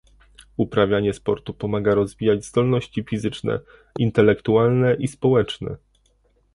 [0.57, 3.59] Uprawianie sportu pomaga rozwijać zdolności fizyczne,
[3.99, 5.75] intelektualne i społeczne